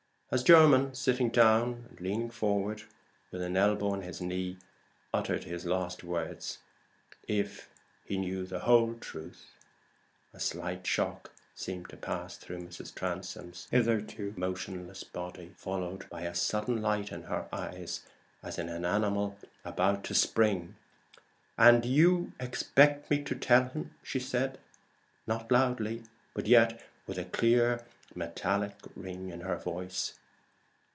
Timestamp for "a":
10.33-10.39, 16.21-16.33, 27.17-27.25